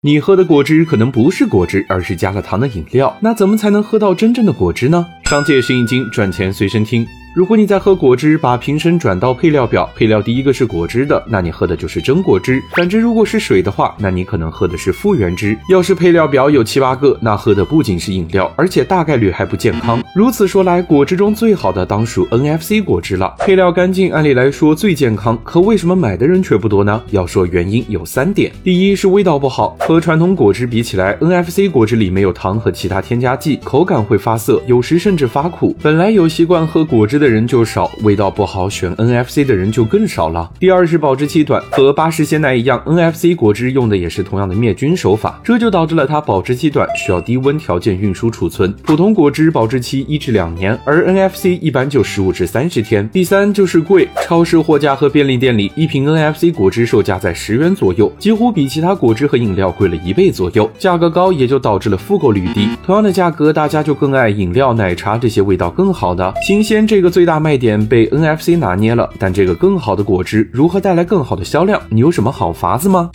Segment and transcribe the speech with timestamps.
[0.00, 3.18] 你喝的果汁可能不是果汁，而是加了糖的饮料。
[3.20, 5.04] 那怎么才能喝到真正的果汁呢？
[5.24, 7.04] 商界生意经，赚钱随身听。
[7.38, 12.60] 如果你在喝果汁，把瓶身转到配料表，配料第一个是果汁的，那你喝的就是真果汁。
[12.74, 15.56] 反之，如果是水的话，那你可能喝的是复原汁。
[15.70, 20.02] 要是配料表有七八个，那喝的不仅是饮料，而且大概率还不健康。
[20.16, 23.32] 如此说来，果汁中最好的当属 NFC 果汁了。
[23.38, 27.00] 配料干净，按理来说最健康，可为什么买的人却不多呢？
[27.12, 35.76] 要说原因有三点：第一是味道不好，和传统果汁比起来，NFC 果汁里没有糖和其他添加剂，口感会发涩，有时甚至发苦。
[35.80, 40.50] 本来有习惯喝果汁的人就少，味道不好，选 NFC 的人就更少了。
[40.58, 48.72] 第二是保质期短，和巴氏鲜奶一样，NFC 果汁用的也是同样的灭菌手法，这就导致了它保质期短，需要低温条件运输储存。
[48.82, 53.08] 普通果汁保质期一至两年，而 NFC 一般就十五至三十天。
[53.10, 62.68] 第三就是贵，超市货架和便利店里一瓶 NFC 果汁售价在十元左右，几乎比其他果汁和饮料贵了一倍左右，价格高也就导致了复购率低。
[62.84, 66.86] 同样的价格，大家就更爱饮料、奶茶这些味道更好的新鲜。
[66.86, 71.80] 这个最大卖点被 NFC 拿捏了，但这个更好的果汁如何带来更好的销量？
[71.88, 73.10] 你有什么好法子吗？